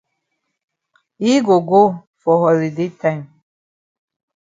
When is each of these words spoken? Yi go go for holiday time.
Yi 1.23 1.33
go 1.47 1.55
go 1.69 1.81
for 2.21 2.35
holiday 2.43 2.89
time. 3.01 3.21